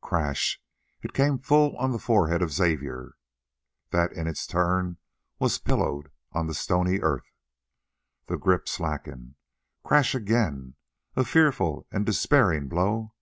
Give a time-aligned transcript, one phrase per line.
[0.00, 0.58] Crash
[1.02, 3.16] it came full on the forehead of Xavier,
[3.90, 4.96] that in its turn
[5.38, 7.30] was pillowed on the stony earth.
[8.28, 9.34] The grip slackened.
[9.82, 10.76] Crash again,
[11.16, 13.12] a fearful and despairing blow!